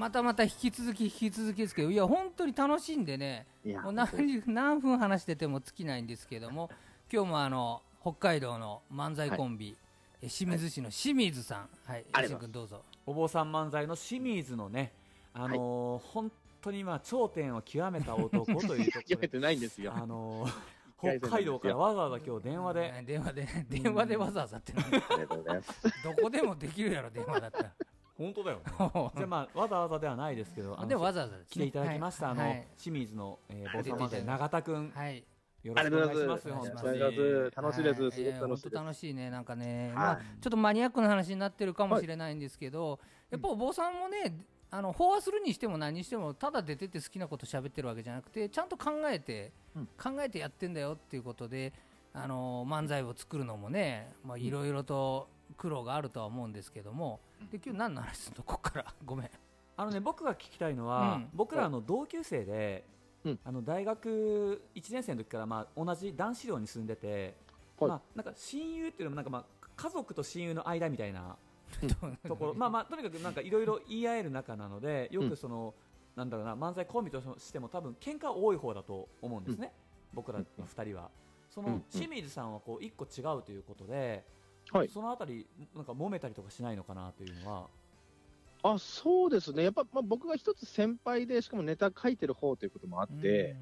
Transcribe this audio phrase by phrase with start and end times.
[0.00, 3.46] またまた引き続き引き続きですけどいや本当に楽しいんでね
[3.84, 6.70] もう何時 何分話してても尽きないんですけども
[7.12, 9.76] 今日もあの北海道の漫才コンビ、
[10.22, 11.68] え清水市の清水さん。
[11.84, 12.44] はいありがとうございます。
[12.46, 12.82] 君どうぞ。
[13.04, 14.94] お坊さん漫才の清水のね、
[15.34, 19.92] あのー本当にまあ頂点を極めた男というとこ決めろで、 てないんですよ。
[19.94, 20.52] あのー
[21.20, 25.82] 北海道からわざわざ今日電話で、うん電話で電話でわざわざってなんだありがとうございます。
[26.02, 27.72] どこでもできるやろ電話だったら
[28.20, 28.62] 本当だよね。
[29.16, 31.46] じゃあまあわざわざではないですけど、あのでもわざわざですね。
[31.48, 32.66] 来ていただきました、あの、はい。
[32.76, 35.24] 清水の、えー、はい坊さん漫才永田くん、はい。
[35.62, 36.68] よろしくお願いしますます。
[36.70, 38.02] 楽しいです。
[38.02, 38.20] はいす。
[38.20, 38.70] ごく楽しい。
[38.70, 39.94] 楽しいね、なんかね、はい。
[39.94, 42.98] まあ、ちょっとマニアックな話になってるかもしれないんですけど、
[43.30, 49.86] やっぱお坊さんもね、あの飽和するにしても何にしても、ただ出てて好きなこと喋ってるわけじゃなくて、ちゃんと考えて、うん。
[49.86, 51.72] 考えてやってんだよっていうことで、
[52.12, 59.30] あの漫才を作るのもね、まあ、いろいろと苦労があるとは思うんですけども、で今日何の話するの、 ここから、ごめん。
[59.76, 61.28] あのね僕が聞きたいのは、うん。
[61.32, 62.84] 僕らの同級生で、
[63.24, 63.38] うん。
[63.44, 67.36] あの大学1年生の時からまあ同じ男子寮に住んでて、
[67.78, 67.90] はい。
[67.90, 69.44] まあなんか親友っていうのもなんかまあ
[69.76, 71.36] 家族と親友の間みたいな
[72.26, 75.74] ところ、まあまあとにかくなんかいろいろ言い合える仲なので、よくその、
[76.16, 79.72] なんだろうな漫才コンビとしても多分喧嘩多い方だと思うんですね。
[80.12, 81.10] 僕らの二人は。
[81.48, 81.80] そのうん。
[81.90, 84.24] 清水さんはこう一個違うということで、
[84.72, 87.66] はいそのあたりなんか揉めたりとかしないのかなというのは。
[88.62, 89.64] あ、そうですね。
[89.64, 93.56] やっぱ、まあ、僕が一つ先輩で、しかもネタ書いてる方ということもあって、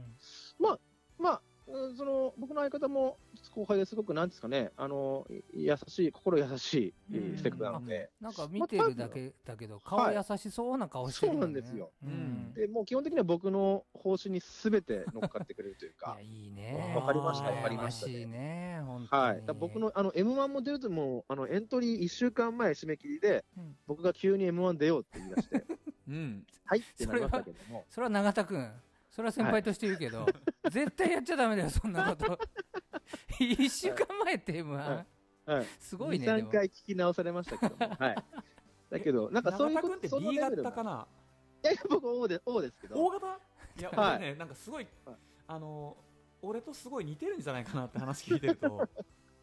[0.59, 0.79] まあ、
[1.19, 1.48] まあ、うん
[1.97, 3.19] その、僕の相方も
[3.55, 7.37] 後輩ですごく、なんですかね、あの、い優しい、心優しいうん。
[7.37, 11.91] 性格なので、なんか見てるだけだけど、顔優しそうな顔してるよね、そうなんですよ。
[12.03, 16.93] うんで、もう基本的には僕の方針にすべて乗っかってくれるという いかや、、いいね。
[16.97, 18.07] わかりましたわかりました。
[18.07, 19.23] 羨しいね、本当に。
[19.23, 19.43] はい。
[19.59, 23.77] 僕の、あの、M1 も出るともう、あの、エントリー1週間前締め切りで、うん。
[23.87, 25.65] 僕が急に M1 出ようって言い出して、
[26.09, 26.47] うん。
[26.65, 28.71] はいってなりましたけども、それは永田君。
[29.19, 30.25] それは先輩として言うけど、
[30.71, 32.39] 絶対やっちゃダメだよ、そんなこと。
[33.41, 35.05] 一週間前って M1、
[35.45, 35.67] はい。
[35.81, 36.25] すごいね。
[36.25, 38.17] 2、でも3回聞き直されましたけども、はい。
[38.89, 41.09] だけど、なんかそういうこと、永田君って型かな？
[41.65, 43.41] ないや僕、O で、O ですけど、大型？
[43.77, 45.17] いや、はい俺ね、なんかすごいはい、
[45.49, 45.97] あの、
[46.41, 48.89] 俺とすごい似てるんじゃないかなって話聞いてると、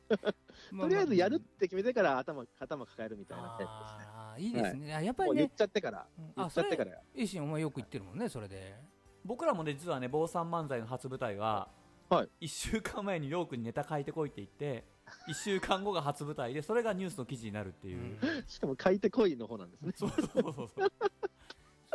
[0.79, 4.05] とりあえずやるって決めてから頭、頭抱えるみたいなタイプですね。
[4.07, 4.95] あーいいですね。
[4.95, 7.01] あやっぱもう言っりね、ちゃってから、うん言あ、それ、っちゃってから。
[7.13, 8.94] エイシンお前よく言ってるもんね、それで。
[9.25, 11.67] 僕らもね、実はね、坊さん漫才の初舞台は、
[12.09, 14.85] はい1週間前にりょうくんにネタ書いてこいって言って、
[15.27, 18.17] 1週間後が初舞台で、それがニュースの記事になるっていう。
[18.47, 19.91] しかも書いてこいの方なんですね。
[19.95, 20.91] そうそうそうそう。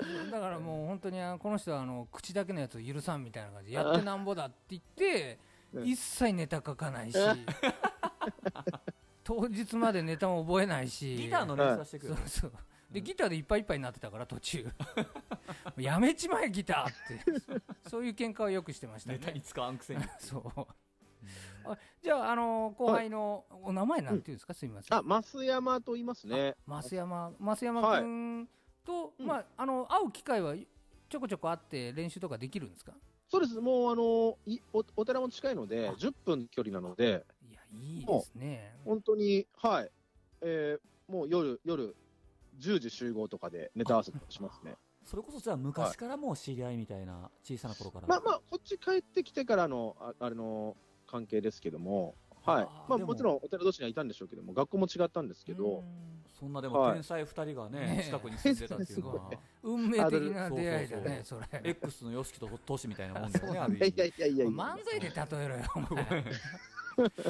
[0.31, 5.39] だからもう本当にあのこの人はあの口だけのやつを許さんみたいな感じでやってなんぼだって言って
[5.75, 7.19] うん一切ネタ書かないし
[9.23, 12.29] 当日までネタも覚えないしギターの練習はしてくるそう。
[12.29, 12.53] そう
[12.91, 14.67] でギターでいっぱいいっぱいになってたから途中。
[15.79, 17.63] やめちまえギターって。
[17.89, 19.19] そういう喧嘩をよくしてましたね。
[19.19, 20.03] ネタに使わんくせに。
[20.19, 20.67] そう。
[21.65, 24.99] あじゃあ、あの後輩のお名前なんていうんですか、すみません。
[24.99, 26.57] あ、増山と言いますね。
[26.67, 27.33] 増山。
[27.39, 28.49] 増山君
[28.85, 29.27] と、うん。
[29.27, 30.55] まあ、あの会う機会は
[31.09, 32.93] ちょこちょこあって練習とかできるんですか？
[33.29, 33.61] そうです。
[33.61, 38.75] もう、あの、いおお寺も近いので、10分距離なので、いやいいですね。
[38.85, 39.91] 本当に、はい。
[40.41, 40.81] えー
[41.13, 41.97] もう夜、夜、
[42.61, 44.77] 10時集合とかでネタ合わせとかしますね。
[45.05, 48.07] それこそじゃあ昔からもう知り合いみたいな、小さな頃から。
[48.07, 50.77] まあまあ、こっち帰ってきてからの、ああれの
[51.07, 52.65] 関係ですけども、はい。
[52.89, 53.07] まあ、も。
[53.07, 56.95] もちろんお寺同士にはいたんでしょうけども、学校も違ったんですけど、うんそんなでもはい。
[56.95, 58.05] 天才二人がね、ねえ。
[58.05, 59.31] 近くに住んでたっていうのは、
[59.63, 64.05] 運命的な出会いだねそれ X の YOSHIKI とトシみたいなもんだよね、 あるいやいや。
[64.07, 64.47] いやいやいや。
[64.49, 66.25] 漫才で例えろよお前。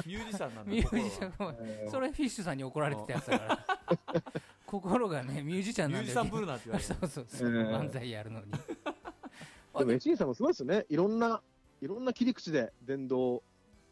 [0.05, 3.65] ミュージシャンなんだミュージシャンえーそれフィッシュさんに怒られてたやつだから
[5.01, 6.99] 心がねミュージシャンミュなんでージシャンブルなって言われそる。
[7.01, 8.45] うそうそう、うん漫才やるのに。
[9.77, 10.85] でも、エチニさんもすごいですよね。
[10.89, 11.41] いろんな、
[11.81, 13.43] いろんな切り口で伝道を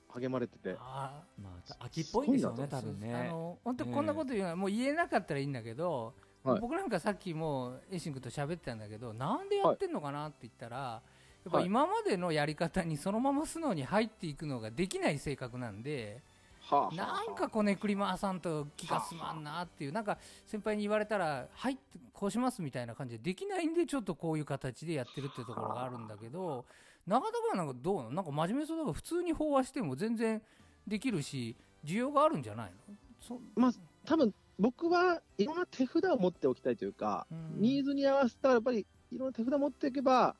[0.10, 0.76] 励まれてて。
[0.80, 3.30] あまあ、秋っぽいんですごい多分あね。
[3.30, 6.14] の本当こんなこと言うのはもう言えなかったらいいんだけど、
[6.44, 6.60] はい。
[6.60, 11.02] 僕なんかさっきもうエイシン君と喋ってたんだけどなんでやってんのかなって言ったら、や
[11.48, 11.68] っぱはい。
[11.68, 16.22] 今までのやり方にそのまま素直に入っていくのができない性格なんで、
[16.70, 21.78] はあ、なんかこねくり回さんと気が済まんなっていう、なんか先輩に言われたら、はい、
[22.14, 26.66] こうしますみたいな感じでできないんで、ちょっとこういう形でやってるっていうところがあるんだけど、
[27.08, 28.12] 長田君はなんかどうなの？
[28.12, 30.42] なんか真面目そうだから普通に飽和しても全然
[30.88, 31.56] できるし、
[31.86, 32.96] 需要があるんじゃないの？
[33.22, 33.72] そまあ、
[34.06, 37.62] 多分僕はいろんな手札を持っておきたいというか、うん。
[37.62, 40.36] ニーズに合わせたらやっぱりいろんな手札持っていけば、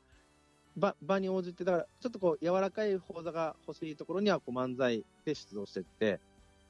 [0.80, 6.20] 場場に応じて、だからちょっとこう柔らかい講座が欲しいところにはこう漫才で出動していって、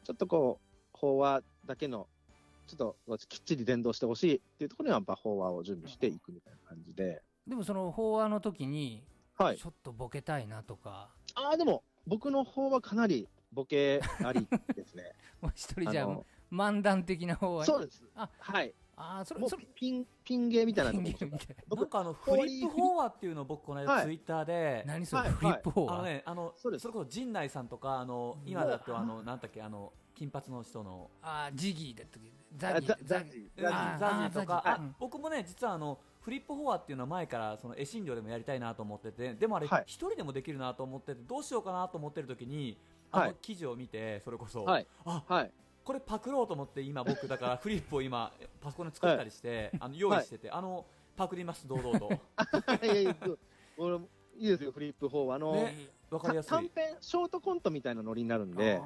[0.04, 2.06] ちょっとこう、法話だけの
[2.66, 7.22] ちょっときっちり伝導してほしいっていうところには、やっぱ法話を準備していくみたいな感じで。
[7.46, 9.02] でもその法話の時に、
[9.38, 9.58] はい。
[9.58, 15.12] ちょっとボケたいなとか、ああ、でも、僕の方はかなりボケありですね。
[15.40, 16.06] もう一人じゃ
[16.52, 18.04] 漫談的な方はそうです。
[18.14, 18.74] あはい。
[19.02, 19.66] ああそれもうそれ。
[19.74, 21.76] ピン、ピン芸みたいなとこピンも芸みたいな。
[21.76, 24.04] なんかあのフリップフォアっていうのを僕この間はい。
[24.04, 26.86] ツイッターで、何それ、はいフリップ法あの話、ねあのそうです。
[26.86, 31.10] れこそ陣内さんとかあの今だとあのなんだっけあの金髪の人の。
[31.22, 32.30] ああジギーだったっけ？
[32.56, 33.22] ザギーザギー。
[33.22, 34.80] ザジザジあーとか。
[34.98, 39.32] 僕もね実はあのフリップフォアっていうのは前からその絵診療でもやりたいなと思ってて。
[39.34, 39.84] でもあれはい。
[39.86, 42.76] 一人でもできるなと思っててどうしようかなと思ってる時に
[43.12, 43.28] あはい。
[43.28, 44.86] の記事を見てそれこそ、はい。
[45.06, 45.52] あはい。
[45.90, 52.12] これパクろうと思って今僕だからフリップを今パソコンで作ったりして、あの用意してて、あのパクります堂々と。
[52.86, 53.16] いやいや、
[53.76, 54.00] 俺、い
[54.38, 55.34] いですよ、フリップ4。
[55.34, 55.74] あの、ね
[56.08, 56.48] わかりやすい。
[56.50, 58.80] 短編、ショートコントみたいなノリになるんで、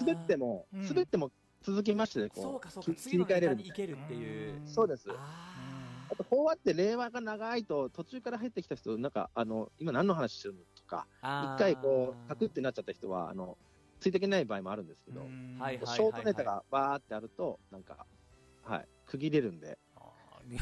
[0.00, 1.30] 滑ってもうん、滑っても
[1.62, 4.60] 続きましてで、こう、そうかそうかき切り替え次のネタれるみたいにいけるっていう。
[4.62, 4.66] うん。
[4.66, 5.08] そうです。
[5.08, 11.54] ああと、法話って令和が長いと、途中から入ってきた人、なんか、あの、今何の話してるのとか、ー。
[11.54, 13.56] 一回こう、パクってなっちゃった人は、あの、
[14.00, 15.58] ついていけない場合もあるんですけど、うん。
[15.58, 18.06] はいはいショートネタがバーってあると、なんか、
[18.62, 19.78] はい、区切れるんで、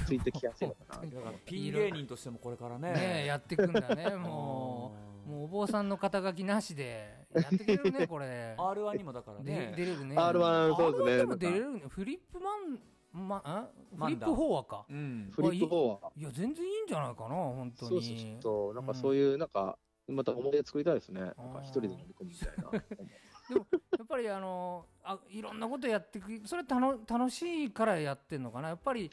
[0.06, 1.10] ついてきやすいのかな。
[1.10, 2.92] だからピン芸人としてもこれからね。
[2.92, 4.10] ねえやっていくんだね。
[4.16, 4.94] も
[5.26, 8.54] うもうお坊さんの肩書きなしでやってくれるね これ。
[8.58, 10.16] R1 にもだからでね出れるね。
[10.16, 11.12] R1 そうですね。
[11.12, 12.80] R1 でも出れるねフリップマン
[13.14, 14.86] まあフリップ法話か。
[14.88, 15.30] うん。
[15.32, 16.12] フリップ4は。
[16.16, 19.78] いや全然いいんじゃないかな本当そうそうにそう、なんかそういう、なんか、
[20.08, 21.20] また思い出作りたいですね。
[21.20, 22.70] なんか一人で乗り込むみたいな。
[23.98, 28.68] やっぱりあのあいろんなことやっていくそれたの楽しいからやってんのかな。
[28.68, 29.10] やっぱり、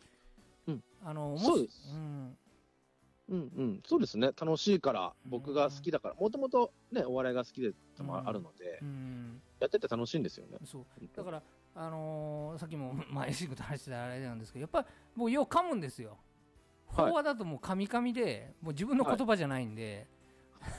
[0.67, 0.83] うん。
[1.03, 1.93] あのそうです。
[1.93, 2.37] ん、
[3.29, 4.27] うんうん、そうですね。
[4.27, 10.57] 楽しいから、僕が好きだから、もともとね、お笑いが好きでもあるのでう、ん、やってて楽しいんですよね。
[10.65, 10.85] そう。
[11.15, 14.85] だから、あのーさっきも、まあ、エシングと話してたあれなんですけどやっぱ
[15.15, 16.17] もうよう噛むんですよ。
[16.87, 17.09] はい。
[17.11, 20.07] 法話だともう噛み噛みでもう自分の言葉じゃないんで、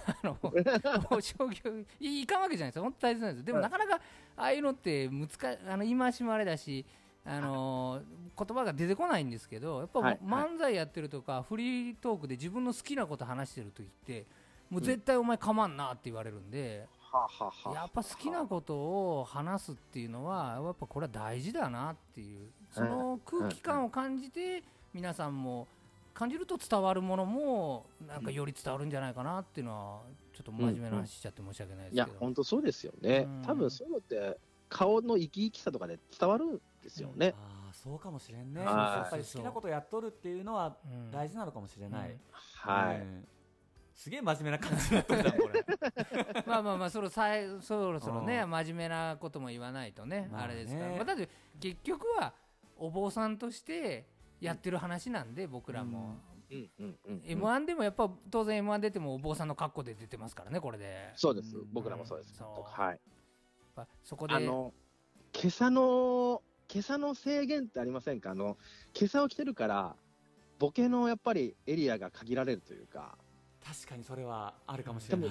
[0.06, 2.82] あの商業いいかんわけじゃないですよ。
[2.82, 3.38] 本当大切なんです。
[3.40, 4.02] よでもはないかなか
[4.36, 5.28] ああいうのって難
[5.68, 6.84] あの言い回しもあれだし
[7.24, 14.26] あのー 言葉が出てこないんですけどやっぱはい漫才やってるとか、フリートークで自分の好きなこと話してる時って
[14.70, 17.74] もう絶対お前噛まんなって言われるんで、はあはあはあ。
[17.74, 18.74] やっぱ好きなこと
[19.20, 24.64] を話すっていうのはやっぱこれは大事だなっていうその空気感を感じて
[24.94, 25.68] 皆さんも
[26.14, 33.26] 感じると伝わるものもなんかより伝わるんじゃないかなっていうのはちょっと真面目な話しちゃって申し訳ないですいやけど、、本当そうですよね。
[33.28, 33.42] うん。
[33.46, 34.38] 多分そういうのって、
[34.68, 37.34] 顔の生き生きさとかで伝わるんですよね。
[37.38, 38.64] ああそうかもしれんね。
[38.64, 38.74] はい。
[38.74, 41.10] やっぱり好きなことやっとるっていうのはうん。
[41.10, 42.18] 大事なのかもしれない、うん。
[42.54, 43.00] はい。
[43.00, 43.26] うん
[43.94, 45.64] すげえ真面目な感じになってるじゃんこれ。
[46.46, 50.44] まあまあまあそろさいそろそろねう真面目なことも言わないとね、まあね。
[50.44, 51.28] あれですから、まあ、だって
[51.60, 52.32] 結局は
[52.78, 54.06] お坊さんとして
[54.42, 56.16] やってる話なんで僕らも、
[56.50, 56.70] うん。
[56.78, 56.98] うん。
[57.06, 57.22] うん。
[57.24, 61.12] m 1でもやっぱ当然 m 1出てもお坊さんの格好で出てますからねこれで。
[61.14, 61.56] そうです。
[61.56, 61.72] うん。
[61.72, 62.34] 僕らもそうです。
[62.36, 62.80] そう。
[62.80, 63.00] はい。
[64.02, 64.34] そこで。
[64.34, 64.74] あの、
[65.32, 68.32] 今朝の、今朝の制限ってありませんか？
[68.32, 68.58] あの、
[68.98, 69.96] 今朝を着てるから、
[70.58, 73.16] ボケのやっぱりエリアが限られるというか、
[73.64, 75.28] 確かにそれはあるかもしれない、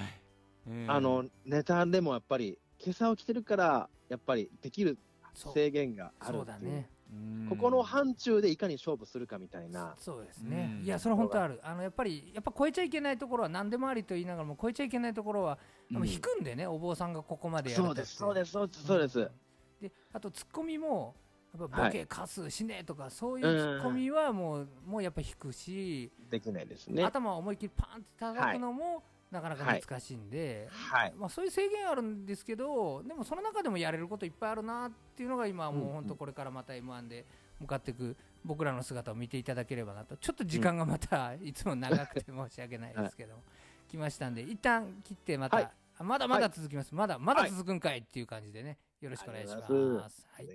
[0.68, 0.86] うん。
[0.90, 4.98] あの、ネタでもやっぱり、今朝を着てるから、やっぱりできる
[5.34, 5.53] そう。
[5.53, 6.60] 制限があるそうっていう。
[6.60, 6.89] だね。
[6.96, 7.00] うん
[7.50, 9.96] ここの範疇でいかに勝負するかみたいな。
[9.98, 10.86] そうですね、うん。
[10.86, 11.60] いやそれ本当ある。
[11.63, 15.58] あのやっぱりやっぱ超えちゃいけないところは何でもありと言いながらも超えちゃいけないところは、
[15.94, 17.91] うん引くんでねお坊さんがここまでやると。
[17.91, 19.32] ってそうです、そうです、そうです、そうです。
[19.82, 21.15] であとツッコミも
[21.60, 27.03] やっぱボケ、カス死ねとかそういうツッコミはもう,、もうやっぱ引くし、できないですね。
[27.03, 31.14] 頭を思いっきりパンって叩くのも、なかなか難しいんで、はい。
[31.18, 37.26] まあ、そういう制限あるんですけどでもその中でもやれることいっぱいあるなっていうのが今はもう本当これからまた m 1で
[37.60, 40.18] 向かっていく僕らの姿を見ていただければなと。
[40.18, 41.54] ちょっと時間がまたい。
[41.54, 43.36] つも長くて申し訳ないですけど、
[43.88, 45.72] 来ましたんで一旦切ってまた、はい。
[45.98, 50.28] あまだまだ続きます、まだまだ続くんかいっていう感じでねよろしくお願いします。
[50.32, 50.48] はい